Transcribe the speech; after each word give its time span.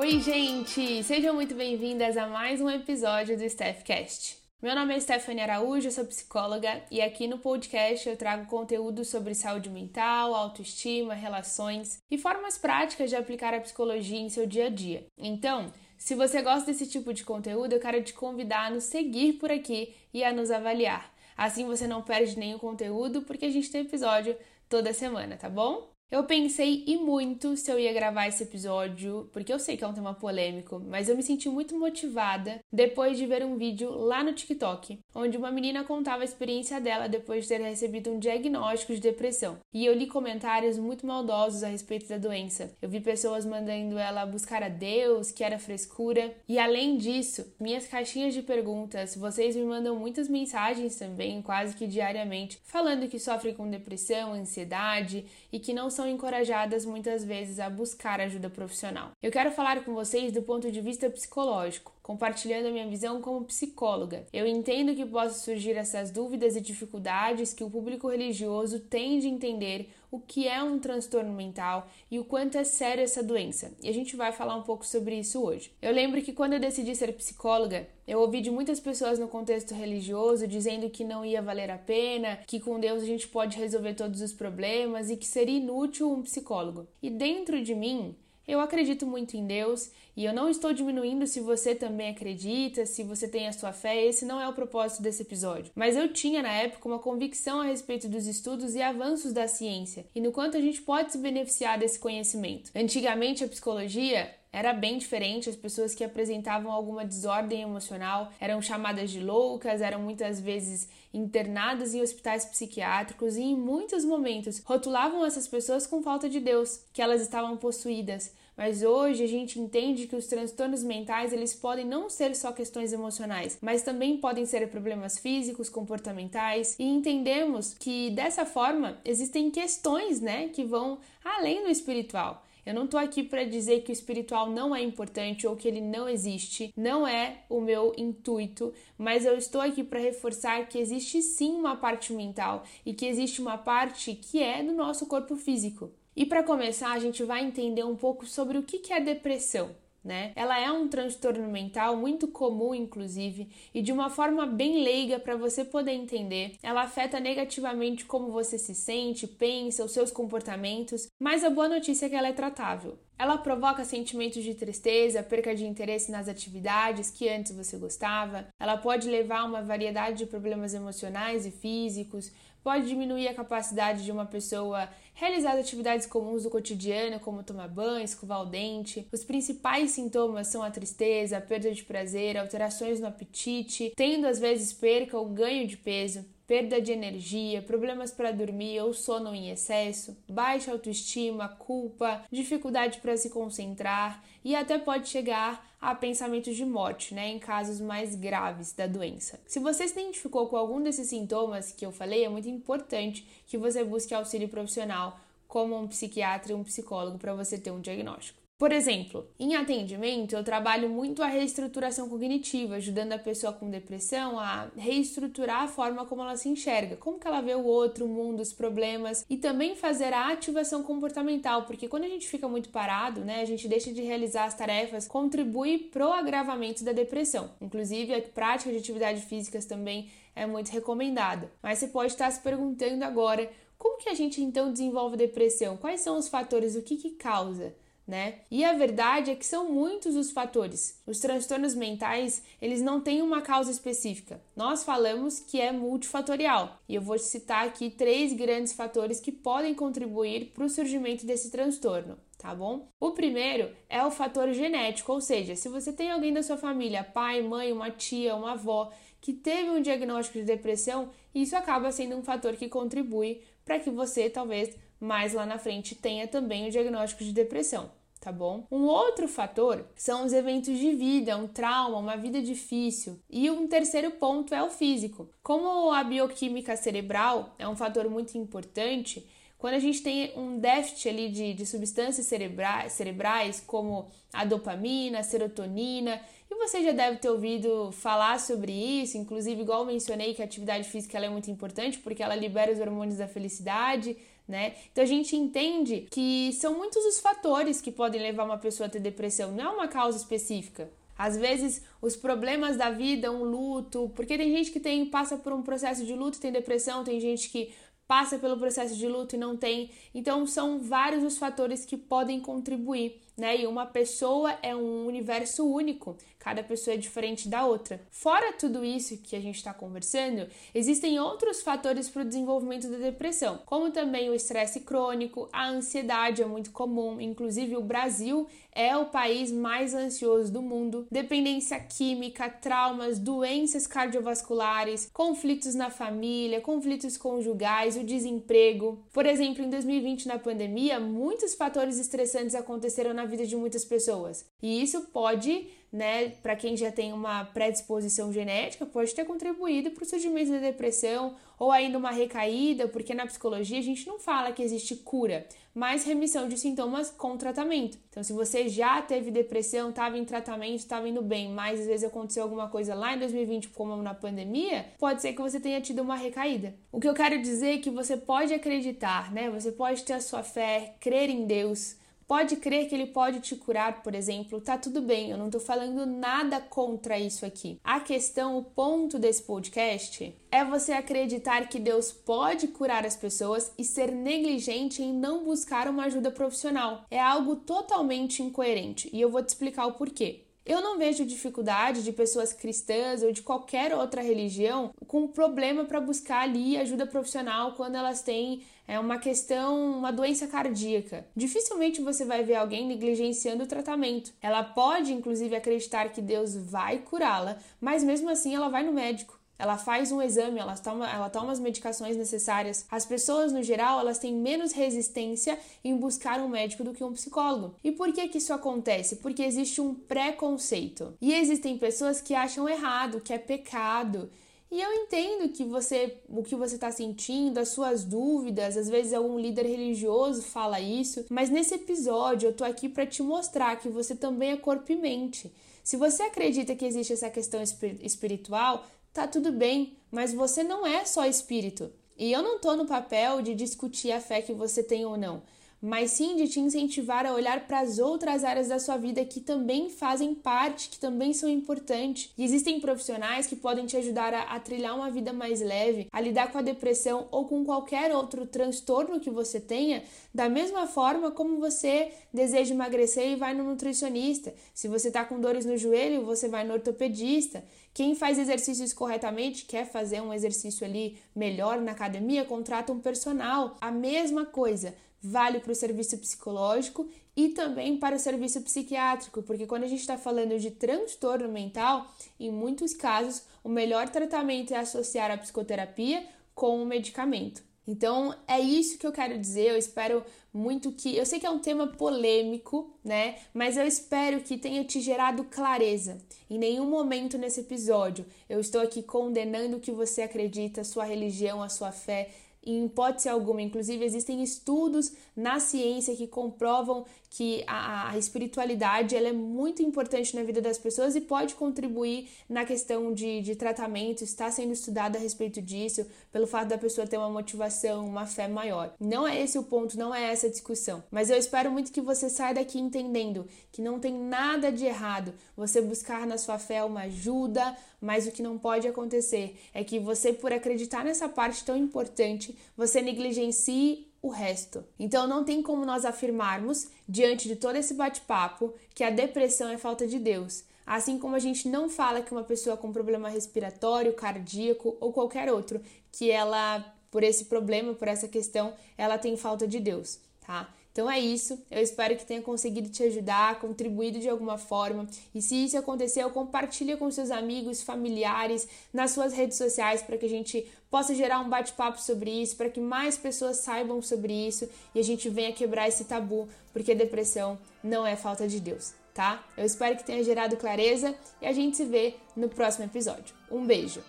Oi, 0.00 0.18
gente! 0.18 1.04
Sejam 1.04 1.34
muito 1.34 1.54
bem-vindas 1.54 2.16
a 2.16 2.26
mais 2.26 2.58
um 2.58 2.70
episódio 2.70 3.36
do 3.36 3.44
Staffcast. 3.44 4.38
Meu 4.62 4.74
nome 4.74 4.96
é 4.96 4.98
Stephanie 4.98 5.42
Araújo, 5.42 5.90
sou 5.90 6.06
psicóloga 6.06 6.82
e 6.90 7.02
aqui 7.02 7.28
no 7.28 7.36
podcast 7.36 8.08
eu 8.08 8.16
trago 8.16 8.46
conteúdo 8.46 9.04
sobre 9.04 9.34
saúde 9.34 9.68
mental, 9.68 10.34
autoestima, 10.34 11.12
relações 11.12 11.98
e 12.10 12.16
formas 12.16 12.56
práticas 12.56 13.10
de 13.10 13.16
aplicar 13.16 13.52
a 13.52 13.60
psicologia 13.60 14.18
em 14.18 14.30
seu 14.30 14.46
dia 14.46 14.68
a 14.68 14.70
dia. 14.70 15.06
Então, 15.18 15.70
se 15.98 16.14
você 16.14 16.40
gosta 16.40 16.72
desse 16.72 16.86
tipo 16.86 17.12
de 17.12 17.22
conteúdo, 17.22 17.74
eu 17.74 17.80
quero 17.80 18.02
te 18.02 18.14
convidar 18.14 18.68
a 18.68 18.70
nos 18.70 18.84
seguir 18.84 19.34
por 19.34 19.52
aqui 19.52 19.94
e 20.14 20.24
a 20.24 20.32
nos 20.32 20.50
avaliar. 20.50 21.12
Assim 21.36 21.66
você 21.66 21.86
não 21.86 22.00
perde 22.00 22.38
nenhum 22.38 22.58
conteúdo, 22.58 23.20
porque 23.20 23.44
a 23.44 23.50
gente 23.50 23.70
tem 23.70 23.82
episódio 23.82 24.34
toda 24.66 24.94
semana, 24.94 25.36
tá 25.36 25.50
bom? 25.50 25.89
Eu 26.10 26.24
pensei 26.24 26.82
e 26.88 26.96
muito 26.96 27.56
se 27.56 27.70
eu 27.70 27.78
ia 27.78 27.92
gravar 27.92 28.26
esse 28.26 28.42
episódio, 28.42 29.30
porque 29.32 29.52
eu 29.52 29.60
sei 29.60 29.76
que 29.76 29.84
é 29.84 29.86
um 29.86 29.92
tema 29.92 30.12
polêmico, 30.12 30.82
mas 30.84 31.08
eu 31.08 31.16
me 31.16 31.22
senti 31.22 31.48
muito 31.48 31.78
motivada 31.78 32.58
depois 32.72 33.16
de 33.16 33.26
ver 33.26 33.44
um 33.44 33.56
vídeo 33.56 33.88
lá 33.90 34.24
no 34.24 34.32
TikTok, 34.32 34.98
onde 35.14 35.36
uma 35.36 35.52
menina 35.52 35.84
contava 35.84 36.22
a 36.22 36.24
experiência 36.24 36.80
dela 36.80 37.08
depois 37.08 37.44
de 37.44 37.50
ter 37.50 37.60
recebido 37.60 38.10
um 38.10 38.18
diagnóstico 38.18 38.92
de 38.92 39.00
depressão. 39.00 39.58
E 39.72 39.86
eu 39.86 39.94
li 39.94 40.08
comentários 40.08 40.76
muito 40.76 41.06
maldosos 41.06 41.62
a 41.62 41.68
respeito 41.68 42.08
da 42.08 42.18
doença. 42.18 42.76
Eu 42.82 42.88
vi 42.88 42.98
pessoas 42.98 43.46
mandando 43.46 43.96
ela 43.96 44.26
buscar 44.26 44.64
a 44.64 44.68
Deus, 44.68 45.30
que 45.30 45.44
era 45.44 45.60
frescura. 45.60 46.34
E 46.48 46.58
além 46.58 46.96
disso, 46.96 47.54
minhas 47.60 47.86
caixinhas 47.86 48.34
de 48.34 48.42
perguntas, 48.42 49.14
vocês 49.14 49.54
me 49.54 49.62
mandam 49.62 49.94
muitas 49.94 50.28
mensagens 50.28 50.96
também, 50.96 51.40
quase 51.40 51.76
que 51.76 51.86
diariamente, 51.86 52.58
falando 52.64 53.06
que 53.06 53.20
sofrem 53.20 53.54
com 53.54 53.70
depressão, 53.70 54.32
ansiedade 54.32 55.24
e 55.52 55.60
que 55.60 55.72
não 55.72 55.88
são 55.88 55.99
são 56.00 56.08
encorajadas 56.08 56.86
muitas 56.86 57.22
vezes 57.22 57.60
a 57.60 57.68
buscar 57.68 58.22
ajuda 58.22 58.48
profissional. 58.48 59.10
Eu 59.22 59.30
quero 59.30 59.50
falar 59.50 59.84
com 59.84 59.92
vocês 59.92 60.32
do 60.32 60.40
ponto 60.40 60.72
de 60.72 60.80
vista 60.80 61.10
psicológico, 61.10 61.92
compartilhando 62.10 62.66
a 62.66 62.72
minha 62.72 62.88
visão 62.88 63.20
como 63.20 63.44
psicóloga. 63.44 64.26
Eu 64.32 64.44
entendo 64.44 64.96
que 64.96 65.06
possam 65.06 65.38
surgir 65.38 65.76
essas 65.76 66.10
dúvidas 66.10 66.56
e 66.56 66.60
dificuldades 66.60 67.54
que 67.54 67.62
o 67.62 67.70
público 67.70 68.08
religioso 68.08 68.80
tem 68.80 69.20
de 69.20 69.28
entender 69.28 69.90
o 70.10 70.18
que 70.18 70.48
é 70.48 70.60
um 70.60 70.80
transtorno 70.80 71.32
mental 71.32 71.88
e 72.10 72.18
o 72.18 72.24
quanto 72.24 72.58
é 72.58 72.64
sério 72.64 73.04
essa 73.04 73.22
doença. 73.22 73.70
E 73.80 73.88
a 73.88 73.92
gente 73.92 74.16
vai 74.16 74.32
falar 74.32 74.56
um 74.56 74.64
pouco 74.64 74.84
sobre 74.84 75.20
isso 75.20 75.40
hoje. 75.40 75.72
Eu 75.80 75.92
lembro 75.92 76.20
que 76.20 76.32
quando 76.32 76.54
eu 76.54 76.58
decidi 76.58 76.96
ser 76.96 77.12
psicóloga, 77.12 77.86
eu 78.08 78.18
ouvi 78.18 78.40
de 78.40 78.50
muitas 78.50 78.80
pessoas 78.80 79.20
no 79.20 79.28
contexto 79.28 79.72
religioso 79.72 80.48
dizendo 80.48 80.90
que 80.90 81.04
não 81.04 81.24
ia 81.24 81.40
valer 81.40 81.70
a 81.70 81.78
pena, 81.78 82.40
que 82.44 82.58
com 82.58 82.80
Deus 82.80 83.04
a 83.04 83.06
gente 83.06 83.28
pode 83.28 83.56
resolver 83.56 83.94
todos 83.94 84.20
os 84.20 84.32
problemas 84.32 85.10
e 85.10 85.16
que 85.16 85.28
seria 85.28 85.58
inútil 85.58 86.10
um 86.10 86.22
psicólogo. 86.22 86.88
E 87.00 87.08
dentro 87.08 87.62
de 87.62 87.72
mim, 87.72 88.16
eu 88.50 88.60
acredito 88.60 89.06
muito 89.06 89.36
em 89.36 89.46
Deus 89.46 89.90
e 90.16 90.24
eu 90.24 90.32
não 90.34 90.48
estou 90.48 90.72
diminuindo 90.72 91.26
se 91.26 91.40
você 91.40 91.74
também 91.74 92.10
acredita, 92.10 92.84
se 92.84 93.04
você 93.04 93.28
tem 93.28 93.46
a 93.46 93.52
sua 93.52 93.72
fé, 93.72 94.04
esse 94.04 94.24
não 94.24 94.40
é 94.40 94.48
o 94.48 94.52
propósito 94.52 95.02
desse 95.02 95.22
episódio. 95.22 95.72
Mas 95.74 95.96
eu 95.96 96.12
tinha 96.12 96.42
na 96.42 96.52
época 96.52 96.88
uma 96.88 96.98
convicção 96.98 97.60
a 97.60 97.64
respeito 97.64 98.08
dos 98.08 98.26
estudos 98.26 98.74
e 98.74 98.82
avanços 98.82 99.32
da 99.32 99.46
ciência 99.46 100.04
e 100.14 100.20
no 100.20 100.32
quanto 100.32 100.56
a 100.56 100.60
gente 100.60 100.82
pode 100.82 101.12
se 101.12 101.18
beneficiar 101.18 101.78
desse 101.78 101.98
conhecimento. 101.98 102.70
Antigamente 102.74 103.44
a 103.44 103.48
psicologia 103.48 104.34
era 104.52 104.72
bem 104.72 104.98
diferente. 104.98 105.48
As 105.48 105.56
pessoas 105.56 105.94
que 105.94 106.04
apresentavam 106.04 106.72
alguma 106.72 107.04
desordem 107.04 107.62
emocional 107.62 108.32
eram 108.40 108.60
chamadas 108.60 109.10
de 109.10 109.20
loucas, 109.20 109.80
eram 109.80 110.00
muitas 110.00 110.40
vezes 110.40 110.88
internadas 111.12 111.94
em 111.94 112.00
hospitais 112.00 112.44
psiquiátricos 112.44 113.36
e, 113.36 113.42
em 113.42 113.56
muitos 113.56 114.04
momentos, 114.04 114.60
rotulavam 114.64 115.24
essas 115.24 115.46
pessoas 115.48 115.86
com 115.86 116.02
falta 116.02 116.28
de 116.28 116.40
Deus, 116.40 116.84
que 116.92 117.02
elas 117.02 117.20
estavam 117.20 117.56
possuídas. 117.56 118.32
Mas 118.60 118.82
hoje 118.82 119.24
a 119.24 119.26
gente 119.26 119.58
entende 119.58 120.06
que 120.06 120.14
os 120.14 120.26
transtornos 120.26 120.84
mentais 120.84 121.32
eles 121.32 121.54
podem 121.54 121.86
não 121.86 122.10
ser 122.10 122.36
só 122.36 122.52
questões 122.52 122.92
emocionais, 122.92 123.56
mas 123.58 123.82
também 123.82 124.18
podem 124.18 124.44
ser 124.44 124.68
problemas 124.68 125.18
físicos, 125.18 125.70
comportamentais 125.70 126.76
e 126.78 126.84
entendemos 126.84 127.72
que 127.72 128.10
dessa 128.10 128.44
forma 128.44 129.00
existem 129.02 129.50
questões, 129.50 130.20
né, 130.20 130.48
que 130.48 130.62
vão 130.62 130.98
além 131.24 131.62
do 131.62 131.70
espiritual. 131.70 132.46
Eu 132.66 132.74
não 132.74 132.86
tô 132.86 132.98
aqui 132.98 133.22
para 133.22 133.44
dizer 133.44 133.80
que 133.80 133.90
o 133.90 133.94
espiritual 133.94 134.50
não 134.50 134.76
é 134.76 134.82
importante 134.82 135.46
ou 135.46 135.56
que 135.56 135.66
ele 135.66 135.80
não 135.80 136.06
existe, 136.06 136.70
não 136.76 137.08
é 137.08 137.38
o 137.48 137.62
meu 137.62 137.94
intuito, 137.96 138.74
mas 138.98 139.24
eu 139.24 139.38
estou 139.38 139.62
aqui 139.62 139.82
para 139.82 139.98
reforçar 139.98 140.68
que 140.68 140.76
existe 140.76 141.22
sim 141.22 141.54
uma 141.54 141.76
parte 141.76 142.12
mental 142.12 142.64
e 142.84 142.92
que 142.92 143.06
existe 143.06 143.40
uma 143.40 143.56
parte 143.56 144.14
que 144.14 144.42
é 144.42 144.62
do 144.62 144.74
nosso 144.74 145.06
corpo 145.06 145.34
físico. 145.34 145.90
E 146.16 146.26
para 146.26 146.42
começar, 146.42 146.92
a 146.92 146.98
gente 146.98 147.22
vai 147.22 147.44
entender 147.44 147.84
um 147.84 147.96
pouco 147.96 148.26
sobre 148.26 148.58
o 148.58 148.62
que 148.62 148.92
é 148.92 149.00
depressão 149.00 149.74
né? 150.02 150.32
Ela 150.34 150.58
é 150.58 150.70
um 150.70 150.88
transtorno 150.88 151.48
mental 151.48 151.96
muito 151.96 152.26
comum, 152.28 152.74
inclusive, 152.74 153.48
e 153.74 153.82
de 153.82 153.92
uma 153.92 154.08
forma 154.08 154.46
bem 154.46 154.82
leiga 154.82 155.18
para 155.18 155.36
você 155.36 155.64
poder 155.64 155.92
entender. 155.92 156.54
Ela 156.62 156.82
afeta 156.82 157.20
negativamente 157.20 158.04
como 158.04 158.32
você 158.32 158.58
se 158.58 158.74
sente, 158.74 159.26
pensa, 159.26 159.84
os 159.84 159.92
seus 159.92 160.10
comportamentos, 160.10 161.08
mas 161.20 161.44
a 161.44 161.50
boa 161.50 161.68
notícia 161.68 162.06
é 162.06 162.08
que 162.08 162.14
ela 162.14 162.28
é 162.28 162.32
tratável. 162.32 162.98
Ela 163.18 163.36
provoca 163.36 163.84
sentimentos 163.84 164.42
de 164.42 164.54
tristeza, 164.54 165.22
perca 165.22 165.54
de 165.54 165.66
interesse 165.66 166.10
nas 166.10 166.26
atividades 166.26 167.10
que 167.10 167.28
antes 167.28 167.54
você 167.54 167.76
gostava. 167.76 168.48
Ela 168.58 168.78
pode 168.78 169.10
levar 169.10 169.40
a 169.40 169.44
uma 169.44 169.60
variedade 169.60 170.16
de 170.16 170.26
problemas 170.26 170.72
emocionais 170.72 171.44
e 171.44 171.50
físicos, 171.50 172.32
pode 172.62 172.88
diminuir 172.88 173.28
a 173.28 173.34
capacidade 173.34 174.04
de 174.04 174.12
uma 174.12 174.26
pessoa 174.26 174.88
realizar 175.14 175.58
atividades 175.58 176.06
comuns 176.06 176.44
do 176.44 176.50
cotidiano, 176.50 177.20
como 177.20 177.42
tomar 177.42 177.68
banho, 177.68 178.04
escovar 178.04 178.42
o 178.42 178.46
dente. 178.46 179.06
Os 179.12 179.24
principais 179.24 179.90
sintomas 179.90 180.46
são 180.46 180.62
a 180.62 180.70
tristeza, 180.70 181.36
a 181.36 181.40
perda 181.40 181.72
de 181.72 181.82
prazer, 181.82 182.38
alterações 182.38 183.00
no 183.00 183.06
apetite, 183.06 183.92
tendo 183.96 184.26
às 184.26 184.38
vezes 184.38 184.72
perca 184.72 185.18
ou 185.18 185.26
ganho 185.26 185.66
de 185.66 185.76
peso 185.76 186.24
perda 186.50 186.80
de 186.80 186.90
energia, 186.90 187.62
problemas 187.62 188.10
para 188.10 188.32
dormir 188.32 188.80
ou 188.80 188.92
sono 188.92 189.32
em 189.32 189.50
excesso, 189.50 190.18
baixa 190.28 190.72
autoestima, 190.72 191.46
culpa, 191.46 192.24
dificuldade 192.28 192.98
para 192.98 193.16
se 193.16 193.30
concentrar 193.30 194.20
e 194.44 194.56
até 194.56 194.76
pode 194.76 195.08
chegar 195.08 195.64
a 195.80 195.94
pensamentos 195.94 196.56
de 196.56 196.64
morte, 196.64 197.14
né, 197.14 197.28
em 197.28 197.38
casos 197.38 197.80
mais 197.80 198.16
graves 198.16 198.72
da 198.72 198.88
doença. 198.88 199.38
Se 199.46 199.60
você 199.60 199.86
se 199.86 199.92
identificou 199.92 200.48
com 200.48 200.56
algum 200.56 200.82
desses 200.82 201.08
sintomas 201.08 201.70
que 201.70 201.86
eu 201.86 201.92
falei, 201.92 202.24
é 202.24 202.28
muito 202.28 202.48
importante 202.48 203.24
que 203.46 203.56
você 203.56 203.84
busque 203.84 204.12
auxílio 204.12 204.48
profissional, 204.48 205.20
como 205.46 205.78
um 205.78 205.86
psiquiatra 205.86 206.50
e 206.50 206.54
um 206.56 206.64
psicólogo, 206.64 207.16
para 207.16 207.32
você 207.32 207.58
ter 207.58 207.70
um 207.70 207.80
diagnóstico. 207.80 208.39
Por 208.60 208.72
exemplo, 208.72 209.26
em 209.38 209.56
atendimento, 209.56 210.36
eu 210.36 210.44
trabalho 210.44 210.90
muito 210.90 211.22
a 211.22 211.26
reestruturação 211.26 212.10
cognitiva, 212.10 212.74
ajudando 212.74 213.14
a 213.14 213.18
pessoa 213.18 213.54
com 213.54 213.70
depressão 213.70 214.38
a 214.38 214.70
reestruturar 214.76 215.62
a 215.62 215.66
forma 215.66 216.04
como 216.04 216.20
ela 216.20 216.36
se 216.36 216.46
enxerga, 216.50 216.94
como 216.94 217.18
que 217.18 217.26
ela 217.26 217.40
vê 217.40 217.54
o 217.54 217.64
outro, 217.64 218.04
o 218.04 218.08
mundo, 218.08 218.40
os 218.40 218.52
problemas 218.52 219.24
e 219.30 219.38
também 219.38 219.74
fazer 219.74 220.12
a 220.12 220.28
ativação 220.28 220.82
comportamental, 220.82 221.64
porque 221.64 221.88
quando 221.88 222.04
a 222.04 222.08
gente 222.08 222.28
fica 222.28 222.46
muito 222.46 222.68
parado, 222.68 223.24
né, 223.24 223.40
a 223.40 223.46
gente 223.46 223.66
deixa 223.66 223.94
de 223.94 224.02
realizar 224.02 224.44
as 224.44 224.52
tarefas, 224.52 225.08
contribui 225.08 225.78
pro 225.78 226.12
agravamento 226.12 226.84
da 226.84 226.92
depressão. 226.92 227.52
Inclusive, 227.62 228.12
a 228.12 228.20
prática 228.20 228.70
de 228.70 228.76
atividades 228.76 229.24
físicas 229.24 229.64
também 229.64 230.10
é 230.36 230.44
muito 230.44 230.68
recomendada. 230.68 231.50
Mas 231.62 231.78
você 231.78 231.88
pode 231.88 232.12
estar 232.12 232.30
se 232.30 232.42
perguntando 232.42 233.06
agora, 233.06 233.50
como 233.78 233.96
que 233.96 234.10
a 234.10 234.14
gente 234.14 234.42
então 234.42 234.70
desenvolve 234.70 235.16
depressão? 235.16 235.78
Quais 235.78 236.02
são 236.02 236.18
os 236.18 236.28
fatores? 236.28 236.76
O 236.76 236.82
que 236.82 236.98
que 236.98 237.12
causa? 237.12 237.74
Né? 238.10 238.40
E 238.50 238.64
a 238.64 238.72
verdade 238.72 239.30
é 239.30 239.36
que 239.36 239.46
são 239.46 239.72
muitos 239.72 240.16
os 240.16 240.32
fatores. 240.32 241.00
Os 241.06 241.20
transtornos 241.20 241.74
mentais, 241.74 242.42
eles 242.60 242.82
não 242.82 243.00
têm 243.00 243.22
uma 243.22 243.40
causa 243.40 243.70
específica. 243.70 244.42
Nós 244.56 244.82
falamos 244.82 245.38
que 245.38 245.60
é 245.60 245.70
multifatorial. 245.70 246.78
E 246.88 246.96
eu 246.96 247.00
vou 247.00 247.18
citar 247.18 247.64
aqui 247.64 247.88
três 247.88 248.32
grandes 248.32 248.72
fatores 248.72 249.20
que 249.20 249.30
podem 249.30 249.74
contribuir 249.74 250.52
para 250.52 250.64
o 250.64 250.68
surgimento 250.68 251.24
desse 251.24 251.50
transtorno 251.50 252.18
tá 252.40 252.54
bom? 252.54 252.88
O 252.98 253.10
primeiro 253.10 253.70
é 253.86 254.02
o 254.02 254.10
fator 254.10 254.50
genético, 254.54 255.12
ou 255.12 255.20
seja, 255.20 255.54
se 255.54 255.68
você 255.68 255.92
tem 255.92 256.10
alguém 256.10 256.32
da 256.32 256.42
sua 256.42 256.56
família, 256.56 257.04
pai, 257.04 257.42
mãe, 257.42 257.70
uma 257.70 257.90
tia, 257.90 258.34
uma 258.34 258.52
avó, 258.52 258.90
que 259.20 259.34
teve 259.34 259.68
um 259.68 259.82
diagnóstico 259.82 260.38
de 260.38 260.44
depressão, 260.44 261.10
isso 261.34 261.54
acaba 261.54 261.92
sendo 261.92 262.16
um 262.16 262.22
fator 262.22 262.56
que 262.56 262.66
contribui 262.66 263.42
para 263.62 263.78
que 263.78 263.90
você 263.90 264.30
talvez 264.30 264.74
mais 264.98 265.34
lá 265.34 265.44
na 265.44 265.58
frente 265.58 265.94
tenha 265.94 266.26
também 266.26 266.66
o 266.66 266.70
diagnóstico 266.70 267.22
de 267.22 267.32
depressão 267.34 267.90
tá 268.20 268.30
bom? 268.30 268.66
Um 268.70 268.84
outro 268.84 269.26
fator 269.26 269.86
são 269.96 270.24
os 270.26 270.32
eventos 270.32 270.78
de 270.78 270.92
vida, 270.94 271.36
um 271.36 271.48
trauma, 271.48 271.98
uma 271.98 272.16
vida 272.16 272.40
difícil. 272.42 273.18
E 273.30 273.50
um 273.50 273.66
terceiro 273.66 274.10
ponto 274.12 274.54
é 274.54 274.62
o 274.62 274.70
físico. 274.70 275.30
Como 275.42 275.90
a 275.90 276.04
bioquímica 276.04 276.76
cerebral 276.76 277.54
é 277.58 277.66
um 277.66 277.74
fator 277.76 278.08
muito 278.08 278.36
importante, 278.36 279.26
Quando 279.60 279.74
a 279.74 279.78
gente 279.78 280.02
tem 280.02 280.32
um 280.38 280.58
déficit 280.58 281.10
ali 281.10 281.28
de, 281.28 281.52
de 281.52 281.66
substâncias 281.66 282.26
cerebrais, 282.26 282.94
cerebrais, 282.94 283.62
como 283.64 284.08
a 284.32 284.42
dopamina, 284.42 285.18
a 285.18 285.22
serotonina, 285.22 286.18
e 286.50 286.54
você 286.54 286.82
já 286.82 286.92
deve 286.92 287.18
ter 287.18 287.28
ouvido 287.28 287.92
falar 287.92 288.40
sobre 288.40 288.72
isso, 288.72 289.18
inclusive, 289.18 289.60
igual 289.60 289.84
mencionei, 289.84 290.32
que 290.32 290.40
a 290.40 290.46
atividade 290.46 290.88
física 290.88 291.18
é 291.18 291.28
muito 291.28 291.50
importante 291.50 291.98
porque 291.98 292.22
ela 292.22 292.34
libera 292.34 292.72
os 292.72 292.80
hormônios 292.80 293.18
da 293.18 293.28
felicidade, 293.28 294.16
né? 294.50 294.74
Então 294.92 295.02
a 295.02 295.06
gente 295.06 295.36
entende 295.36 296.08
que 296.10 296.52
são 296.54 296.76
muitos 296.76 297.04
os 297.04 297.20
fatores 297.20 297.80
que 297.80 297.90
podem 297.90 298.20
levar 298.20 298.44
uma 298.44 298.58
pessoa 298.58 298.86
a 298.86 298.90
ter 298.90 299.00
depressão, 299.00 299.52
não 299.52 299.64
é 299.64 299.68
uma 299.68 299.88
causa 299.88 300.18
específica. 300.18 300.90
Às 301.16 301.36
vezes, 301.36 301.82
os 302.00 302.16
problemas 302.16 302.78
da 302.78 302.90
vida, 302.90 303.30
um 303.30 303.44
luto, 303.44 304.10
porque 304.16 304.38
tem 304.38 304.56
gente 304.56 304.70
que 304.70 304.80
tem 304.80 305.04
passa 305.04 305.36
por 305.36 305.52
um 305.52 305.60
processo 305.60 306.04
de 306.04 306.14
luto, 306.14 306.40
tem 306.40 306.50
depressão, 306.50 307.04
tem 307.04 307.20
gente 307.20 307.50
que 307.50 307.74
passa 308.08 308.38
pelo 308.38 308.56
processo 308.56 308.96
de 308.96 309.06
luto 309.06 309.36
e 309.36 309.38
não 309.38 309.54
tem. 309.54 309.90
Então, 310.14 310.46
são 310.46 310.80
vários 310.80 311.22
os 311.22 311.36
fatores 311.36 311.84
que 311.84 311.96
podem 311.96 312.40
contribuir 312.40 313.20
né? 313.40 313.60
E 313.60 313.66
uma 313.66 313.86
pessoa 313.86 314.56
é 314.62 314.76
um 314.76 315.06
universo 315.06 315.66
único, 315.66 316.16
cada 316.38 316.62
pessoa 316.62 316.94
é 316.94 316.98
diferente 316.98 317.48
da 317.48 317.64
outra. 317.64 318.00
Fora 318.10 318.52
tudo 318.52 318.84
isso 318.84 319.16
que 319.16 319.34
a 319.34 319.40
gente 319.40 319.56
está 319.56 319.72
conversando, 319.72 320.46
existem 320.74 321.18
outros 321.18 321.62
fatores 321.62 322.08
para 322.08 322.22
o 322.22 322.24
desenvolvimento 322.24 322.88
da 322.88 322.98
depressão, 322.98 323.60
como 323.64 323.90
também 323.90 324.28
o 324.28 324.34
estresse 324.34 324.80
crônico, 324.80 325.48
a 325.52 325.68
ansiedade 325.68 326.42
é 326.42 326.46
muito 326.46 326.70
comum, 326.70 327.20
inclusive 327.20 327.76
o 327.76 327.82
Brasil 327.82 328.46
é 328.72 328.96
o 328.96 329.06
país 329.06 329.50
mais 329.50 329.94
ansioso 329.94 330.52
do 330.52 330.62
mundo, 330.62 331.06
dependência 331.10 331.78
química, 331.80 332.48
traumas, 332.48 333.18
doenças 333.18 333.86
cardiovasculares, 333.86 335.10
conflitos 335.12 335.74
na 335.74 335.90
família, 335.90 336.60
conflitos 336.60 337.16
conjugais, 337.16 337.96
o 337.96 338.04
desemprego. 338.04 339.02
Por 339.12 339.26
exemplo, 339.26 339.64
em 339.64 339.70
2020, 339.70 340.28
na 340.28 340.38
pandemia, 340.38 341.00
muitos 341.00 341.54
fatores 341.54 341.98
estressantes 341.98 342.54
aconteceram 342.54 343.12
na 343.12 343.24
vida 343.30 343.46
de 343.46 343.56
muitas 343.56 343.84
pessoas. 343.84 344.44
E 344.62 344.82
isso 344.82 345.02
pode, 345.12 345.68
né, 345.92 346.30
para 346.42 346.56
quem 346.56 346.76
já 346.76 346.92
tem 346.92 347.12
uma 347.12 347.44
predisposição 347.44 348.32
genética, 348.32 348.84
pode 348.84 349.14
ter 349.14 349.24
contribuído 349.24 349.92
para 349.92 350.02
o 350.02 350.06
surgimento 350.06 350.50
da 350.50 350.58
depressão 350.58 351.36
ou 351.60 351.70
ainda 351.70 351.98
uma 351.98 352.10
recaída, 352.10 352.88
porque 352.88 353.14
na 353.14 353.26
psicologia 353.26 353.78
a 353.78 353.82
gente 353.82 354.06
não 354.06 354.18
fala 354.18 354.50
que 354.50 354.62
existe 354.62 354.96
cura, 354.96 355.46
mas 355.74 356.04
remissão 356.04 356.48
de 356.48 356.56
sintomas 356.56 357.10
com 357.10 357.36
tratamento. 357.36 357.98
Então, 358.08 358.22
se 358.22 358.32
você 358.32 358.66
já 358.68 359.00
teve 359.02 359.30
depressão, 359.30 359.90
estava 359.90 360.16
em 360.16 360.24
tratamento, 360.24 360.78
estava 360.78 361.06
indo 361.06 361.20
bem, 361.20 361.50
mas 361.50 361.80
às 361.80 361.86
vezes 361.86 362.08
aconteceu 362.08 362.44
alguma 362.44 362.68
coisa 362.68 362.94
lá 362.94 363.14
em 363.14 363.18
2020, 363.18 363.68
como 363.68 363.94
na 363.96 364.14
pandemia, 364.14 364.86
pode 364.98 365.20
ser 365.20 365.34
que 365.34 365.42
você 365.42 365.60
tenha 365.60 365.82
tido 365.82 366.00
uma 366.00 366.16
recaída. 366.16 366.74
O 366.90 366.98
que 366.98 367.08
eu 367.08 367.14
quero 367.14 367.40
dizer 367.42 367.74
é 367.74 367.78
que 367.78 367.90
você 367.90 368.16
pode 368.16 368.54
acreditar, 368.54 369.30
né? 369.30 369.50
Você 369.50 369.70
pode 369.70 370.02
ter 370.02 370.14
a 370.14 370.20
sua 370.20 370.42
fé, 370.42 370.94
crer 370.98 371.28
em 371.28 371.44
Deus, 371.44 371.96
Pode 372.30 372.54
crer 372.58 372.88
que 372.88 372.94
ele 372.94 373.08
pode 373.08 373.40
te 373.40 373.56
curar, 373.56 374.04
por 374.04 374.14
exemplo, 374.14 374.60
tá 374.60 374.78
tudo 374.78 375.02
bem, 375.02 375.32
eu 375.32 375.36
não 375.36 375.50
tô 375.50 375.58
falando 375.58 376.06
nada 376.06 376.60
contra 376.60 377.18
isso 377.18 377.44
aqui. 377.44 377.80
A 377.82 377.98
questão, 377.98 378.56
o 378.56 378.62
ponto 378.62 379.18
desse 379.18 379.42
podcast 379.42 380.32
é 380.48 380.64
você 380.64 380.92
acreditar 380.92 381.68
que 381.68 381.80
Deus 381.80 382.12
pode 382.12 382.68
curar 382.68 383.04
as 383.04 383.16
pessoas 383.16 383.72
e 383.76 383.82
ser 383.82 384.12
negligente 384.12 385.02
em 385.02 385.12
não 385.12 385.42
buscar 385.42 385.88
uma 385.88 386.04
ajuda 386.04 386.30
profissional. 386.30 387.04
É 387.10 387.18
algo 387.18 387.56
totalmente 387.56 388.44
incoerente 388.44 389.10
e 389.12 389.20
eu 389.20 389.28
vou 389.28 389.42
te 389.42 389.48
explicar 389.48 389.86
o 389.86 389.94
porquê. 389.94 390.44
Eu 390.64 390.82
não 390.82 390.98
vejo 390.98 391.24
dificuldade 391.24 392.02
de 392.02 392.12
pessoas 392.12 392.52
cristãs 392.52 393.22
ou 393.22 393.32
de 393.32 393.42
qualquer 393.42 393.94
outra 393.94 394.22
religião 394.22 394.92
com 395.06 395.26
problema 395.26 395.84
para 395.84 396.00
buscar 396.00 396.42
ali 396.42 396.76
ajuda 396.76 397.06
profissional 397.06 397.72
quando 397.72 397.94
elas 397.96 398.22
têm 398.22 398.62
é, 398.86 398.98
uma 398.98 399.18
questão, 399.18 399.98
uma 399.98 400.12
doença 400.12 400.46
cardíaca. 400.46 401.26
Dificilmente 401.34 402.02
você 402.02 402.24
vai 402.24 402.42
ver 402.42 402.56
alguém 402.56 402.86
negligenciando 402.86 403.64
o 403.64 403.66
tratamento. 403.66 404.32
Ela 404.42 404.62
pode, 404.62 405.12
inclusive, 405.12 405.56
acreditar 405.56 406.10
que 406.10 406.20
Deus 406.20 406.54
vai 406.54 406.98
curá-la, 406.98 407.58
mas 407.80 408.04
mesmo 408.04 408.28
assim 408.28 408.54
ela 408.54 408.68
vai 408.68 408.84
no 408.84 408.92
médico 408.92 409.39
ela 409.60 409.76
faz 409.76 410.10
um 410.10 410.22
exame, 410.22 410.58
ela 410.58 410.74
toma, 410.74 411.08
ela 411.08 411.28
toma 411.28 411.52
as 411.52 411.60
medicações 411.60 412.16
necessárias. 412.16 412.86
As 412.90 413.04
pessoas, 413.04 413.52
no 413.52 413.62
geral, 413.62 414.00
elas 414.00 414.18
têm 414.18 414.34
menos 414.34 414.72
resistência 414.72 415.58
em 415.84 415.94
buscar 415.96 416.40
um 416.40 416.48
médico 416.48 416.82
do 416.82 416.94
que 416.94 417.04
um 417.04 417.12
psicólogo. 417.12 417.74
E 417.84 417.92
por 417.92 418.10
que 418.10 418.26
que 418.28 418.38
isso 418.38 418.54
acontece? 418.54 419.16
Porque 419.16 419.42
existe 419.42 419.80
um 419.80 419.94
preconceito. 419.94 421.12
E 421.20 421.34
existem 421.34 421.76
pessoas 421.76 422.22
que 422.22 422.34
acham 422.34 422.66
errado, 422.66 423.20
que 423.20 423.34
é 423.34 423.38
pecado. 423.38 424.30
E 424.70 424.80
eu 424.80 424.92
entendo 424.94 425.52
que 425.52 425.64
você, 425.64 426.16
o 426.28 426.42
que 426.42 426.54
você 426.54 426.76
está 426.76 426.90
sentindo, 426.90 427.58
as 427.58 427.68
suas 427.68 428.02
dúvidas, 428.02 428.76
às 428.78 428.88
vezes 428.88 429.12
algum 429.12 429.38
líder 429.38 429.66
religioso 429.66 430.42
fala 430.42 430.80
isso, 430.80 431.26
mas 431.28 431.50
nesse 431.50 431.74
episódio 431.74 432.48
eu 432.48 432.54
tô 432.54 432.64
aqui 432.64 432.88
para 432.88 433.04
te 433.04 433.22
mostrar 433.22 433.76
que 433.76 433.88
você 433.88 434.14
também 434.14 434.52
é 434.52 434.56
corpo 434.56 434.90
e 434.90 434.96
mente. 434.96 435.52
Se 435.82 435.96
você 435.96 436.22
acredita 436.22 436.76
que 436.76 436.84
existe 436.84 437.12
essa 437.12 437.28
questão 437.28 437.60
espiritual, 438.00 438.86
tá 439.12 439.26
tudo 439.26 439.52
bem, 439.52 439.96
mas 440.10 440.32
você 440.32 440.62
não 440.62 440.86
é 440.86 441.04
só 441.04 441.26
espírito. 441.26 441.92
E 442.16 442.30
eu 442.32 442.42
não 442.42 442.58
tô 442.58 442.76
no 442.76 442.86
papel 442.86 443.40
de 443.40 443.54
discutir 443.54 444.12
a 444.12 444.20
fé 444.20 444.42
que 444.42 444.52
você 444.52 444.82
tem 444.82 445.04
ou 445.06 445.16
não 445.16 445.42
mas 445.80 446.10
sim 446.10 446.36
de 446.36 446.46
te 446.46 446.60
incentivar 446.60 447.24
a 447.24 447.32
olhar 447.32 447.66
para 447.66 447.80
as 447.80 447.98
outras 447.98 448.44
áreas 448.44 448.68
da 448.68 448.78
sua 448.78 448.96
vida 448.96 449.24
que 449.24 449.40
também 449.40 449.88
fazem 449.88 450.34
parte, 450.34 450.90
que 450.90 450.98
também 450.98 451.32
são 451.32 451.48
importantes. 451.48 452.32
E 452.36 452.44
existem 452.44 452.80
profissionais 452.80 453.46
que 453.46 453.56
podem 453.56 453.86
te 453.86 453.96
ajudar 453.96 454.34
a, 454.34 454.42
a, 454.42 454.60
trilhar 454.60 454.94
uma 454.94 455.10
vida 455.10 455.32
mais 455.32 455.60
leve, 455.60 456.08
a 456.12 456.20
lidar 456.20 456.52
com 456.52 456.58
a 456.58 456.62
depressão 456.62 457.28
ou 457.30 457.46
com 457.46 457.64
qualquer 457.64 458.14
outro 458.14 458.46
transtorno 458.46 459.20
que 459.20 459.30
você 459.30 459.58
tenha, 459.58 460.02
da 460.34 460.48
mesma 460.48 460.86
forma 460.86 461.30
como 461.30 461.58
você 461.58 462.12
deseja 462.32 462.74
emagrecer 462.74 463.28
e 463.28 463.36
vai 463.36 463.54
no 463.54 463.64
nutricionista. 463.64 464.52
Se 464.74 464.86
você 464.86 465.08
está 465.08 465.24
com 465.24 465.40
dores 465.40 465.64
no 465.64 465.76
joelho, 465.78 466.24
você 466.24 466.48
vai 466.48 466.64
no 466.64 466.74
ortopedista. 466.74 467.64
Quem 467.92 468.14
faz 468.14 468.38
exercícios 468.38 468.92
corretamente, 468.92 469.64
quer 469.64 469.84
fazer 469.84 470.20
um 470.20 470.32
exercício 470.32 470.86
ali 470.86 471.16
melhor 471.34 471.80
na 471.80 471.92
academia, 471.92 472.44
contrata 472.44 472.92
um 472.92 473.00
personal. 473.00 473.76
A 473.80 473.90
mesma 473.90 474.44
coisa 474.46 474.94
vale 475.22 475.60
para 475.60 475.72
o 475.72 475.74
serviço 475.74 476.16
psicológico 476.18 477.08
e 477.36 477.50
também 477.50 477.98
para 477.98 478.16
o 478.16 478.18
serviço 478.18 478.60
psiquiátrico, 478.62 479.42
porque 479.42 479.66
quando 479.66 479.84
a 479.84 479.88
gente 479.88 480.00
está 480.00 480.18
falando 480.18 480.58
de 480.58 480.70
transtorno 480.70 481.48
mental, 481.48 482.06
em 482.38 482.50
muitos 482.50 482.94
casos, 482.94 483.42
o 483.62 483.68
melhor 483.68 484.08
tratamento 484.08 484.72
é 484.72 484.78
associar 484.78 485.30
a 485.30 485.38
psicoterapia 485.38 486.26
com 486.54 486.82
o 486.82 486.86
medicamento. 486.86 487.62
Então 487.86 488.34
é 488.46 488.60
isso 488.60 488.98
que 488.98 489.06
eu 489.06 489.12
quero 489.12 489.38
dizer. 489.38 489.70
Eu 489.70 489.76
espero 489.76 490.22
muito 490.52 490.92
que. 490.92 491.16
Eu 491.16 491.26
sei 491.26 491.40
que 491.40 491.46
é 491.46 491.50
um 491.50 491.58
tema 491.58 491.86
polêmico, 491.88 492.94
né? 493.02 493.38
Mas 493.52 493.76
eu 493.76 493.84
espero 493.86 494.40
que 494.42 494.56
tenha 494.56 494.84
te 494.84 495.00
gerado 495.00 495.44
clareza. 495.44 496.18
Em 496.48 496.58
nenhum 496.58 496.88
momento 496.88 497.38
nesse 497.38 497.60
episódio 497.60 498.24
eu 498.48 498.60
estou 498.60 498.80
aqui 498.80 499.02
condenando 499.02 499.78
o 499.78 499.80
que 499.80 499.90
você 499.90 500.22
acredita, 500.22 500.84
sua 500.84 501.04
religião, 501.04 501.62
a 501.62 501.68
sua 501.68 501.90
fé 501.90 502.30
em 502.64 502.86
hipótese 502.86 503.28
alguma. 503.28 503.62
Inclusive, 503.62 504.04
existem 504.04 504.42
estudos 504.42 505.12
na 505.34 505.60
ciência 505.60 506.16
que 506.16 506.26
comprovam 506.26 507.04
que 507.30 507.62
a, 507.64 508.10
a, 508.10 508.18
espiritualidade 508.18 509.14
ela 509.14 509.28
é 509.28 509.32
muito 509.32 509.80
importante 509.82 510.34
na 510.34 510.42
vida 510.42 510.60
das 510.60 510.76
pessoas 510.76 511.14
e 511.14 511.20
pode 511.20 511.54
contribuir 511.54 512.28
na 512.48 512.64
questão 512.64 513.14
de, 513.14 513.40
de 513.40 513.54
tratamento. 513.54 514.24
Está 514.24 514.50
sendo 514.50 514.72
estudado 514.72 515.14
a 515.14 515.18
respeito 515.20 515.62
disso, 515.62 516.04
pelo 516.32 516.48
fato 516.48 516.68
da 516.68 516.76
pessoa 516.76 517.06
ter 517.06 517.18
uma 517.18 517.30
motivação, 517.30 518.04
uma 518.04 518.26
fé 518.26 518.48
maior. 518.48 518.92
Não 518.98 519.26
é 519.28 519.40
esse 519.40 519.56
o 519.56 519.62
ponto, 519.62 519.96
não 519.96 520.12
é 520.12 520.32
essa 520.32 520.48
a 520.48 520.50
discussão. 520.50 521.04
Mas 521.08 521.30
eu 521.30 521.36
espero 521.36 521.70
muito 521.70 521.92
que 521.92 522.00
você 522.00 522.28
saia 522.28 522.54
daqui 522.54 522.80
entendendo 522.80 523.46
que 523.70 523.80
não 523.80 524.00
tem 524.00 524.12
nada 524.12 524.72
de 524.72 524.84
errado 524.84 525.32
você 525.56 525.80
buscar 525.80 526.26
na 526.26 526.36
sua 526.36 526.58
fé 526.58 526.82
uma 526.82 527.02
ajuda, 527.02 527.76
mas 528.00 528.26
o 528.26 528.32
que 528.32 528.42
não 528.42 528.58
pode 528.58 528.88
acontecer 528.88 529.56
é 529.72 529.84
que 529.84 530.00
você, 530.00 530.32
por 530.32 530.52
acreditar 530.52 531.04
nessa 531.04 531.28
parte 531.28 531.64
tão 531.64 531.76
importante, 531.76 532.58
você 532.76 533.00
negligencie 533.00 534.09
o 534.22 534.28
resto. 534.28 534.84
Então 534.98 535.26
não 535.26 535.44
tem 535.44 535.62
como 535.62 535.84
nós 535.84 536.04
afirmarmos, 536.04 536.88
diante 537.08 537.48
de 537.48 537.56
todo 537.56 537.76
esse 537.76 537.94
bate-papo, 537.94 538.74
que 538.94 539.04
a 539.04 539.10
depressão 539.10 539.68
é 539.70 539.78
falta 539.78 540.06
de 540.06 540.18
Deus. 540.18 540.64
Assim 540.86 541.18
como 541.18 541.36
a 541.36 541.38
gente 541.38 541.68
não 541.68 541.88
fala 541.88 542.20
que 542.20 542.32
uma 542.32 542.42
pessoa 542.42 542.76
com 542.76 542.92
problema 542.92 543.28
respiratório, 543.28 544.12
cardíaco 544.12 544.96
ou 545.00 545.12
qualquer 545.12 545.52
outro, 545.52 545.80
que 546.10 546.30
ela, 546.30 546.84
por 547.10 547.22
esse 547.22 547.44
problema, 547.44 547.94
por 547.94 548.08
essa 548.08 548.26
questão, 548.26 548.74
ela 548.98 549.16
tem 549.16 549.36
falta 549.36 549.66
de 549.68 549.78
Deus, 549.78 550.18
tá? 550.44 550.68
Então 550.92 551.10
é 551.10 551.18
isso. 551.18 551.58
Eu 551.70 551.82
espero 551.82 552.16
que 552.16 552.26
tenha 552.26 552.42
conseguido 552.42 552.88
te 552.88 553.02
ajudar, 553.04 553.60
contribuído 553.60 554.18
de 554.18 554.28
alguma 554.28 554.58
forma. 554.58 555.06
E 555.34 555.40
se 555.40 555.64
isso 555.64 555.78
aconteceu, 555.78 556.28
compartilha 556.30 556.96
com 556.96 557.10
seus 557.10 557.30
amigos, 557.30 557.82
familiares, 557.82 558.68
nas 558.92 559.12
suas 559.12 559.32
redes 559.32 559.56
sociais 559.56 560.02
para 560.02 560.18
que 560.18 560.26
a 560.26 560.28
gente 560.28 560.66
possa 560.90 561.14
gerar 561.14 561.40
um 561.40 561.48
bate-papo 561.48 562.00
sobre 562.00 562.30
isso, 562.30 562.56
para 562.56 562.68
que 562.68 562.80
mais 562.80 563.16
pessoas 563.16 563.58
saibam 563.58 564.02
sobre 564.02 564.32
isso 564.32 564.68
e 564.94 564.98
a 564.98 565.04
gente 565.04 565.28
venha 565.28 565.52
quebrar 565.52 565.86
esse 565.86 566.04
tabu, 566.04 566.48
porque 566.72 566.94
depressão 566.94 567.58
não 567.82 568.04
é 568.04 568.16
falta 568.16 568.48
de 568.48 568.58
Deus, 568.58 568.92
tá? 569.14 569.44
Eu 569.56 569.64
espero 569.64 569.96
que 569.96 570.04
tenha 570.04 570.24
gerado 570.24 570.56
clareza 570.56 571.14
e 571.40 571.46
a 571.46 571.52
gente 571.52 571.76
se 571.76 571.84
vê 571.84 572.16
no 572.34 572.48
próximo 572.48 572.84
episódio. 572.84 573.34
Um 573.50 573.64
beijo. 573.64 574.02